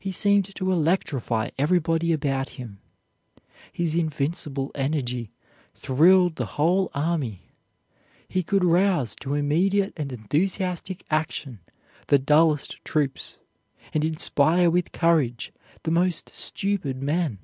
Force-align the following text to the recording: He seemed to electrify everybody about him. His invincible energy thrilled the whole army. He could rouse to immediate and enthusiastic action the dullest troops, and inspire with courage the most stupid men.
He 0.00 0.10
seemed 0.10 0.52
to 0.56 0.72
electrify 0.72 1.50
everybody 1.56 2.12
about 2.12 2.48
him. 2.58 2.80
His 3.72 3.94
invincible 3.94 4.72
energy 4.74 5.30
thrilled 5.76 6.34
the 6.34 6.44
whole 6.58 6.90
army. 6.92 7.52
He 8.26 8.42
could 8.42 8.64
rouse 8.64 9.14
to 9.20 9.34
immediate 9.34 9.92
and 9.96 10.10
enthusiastic 10.12 11.04
action 11.08 11.60
the 12.08 12.18
dullest 12.18 12.84
troops, 12.84 13.36
and 13.94 14.04
inspire 14.04 14.70
with 14.72 14.90
courage 14.90 15.52
the 15.84 15.92
most 15.92 16.28
stupid 16.30 17.00
men. 17.00 17.38